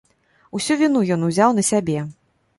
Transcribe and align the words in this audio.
Усю 0.59 0.77
віну 0.79 1.03
ён 1.17 1.29
узяў 1.29 1.55
на 1.61 1.67
сябе. 1.71 1.99